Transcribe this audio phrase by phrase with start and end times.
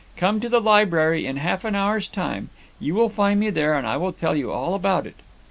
[0.17, 2.49] 'Come to the library in half an hour's time.
[2.79, 5.17] You will find me there, and I will tell you all about it.'